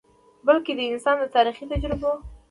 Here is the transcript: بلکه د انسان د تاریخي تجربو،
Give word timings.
بلکه 0.47 0.71
د 0.77 0.81
انسان 0.91 1.15
د 1.19 1.25
تاریخي 1.35 1.65
تجربو، 1.71 2.11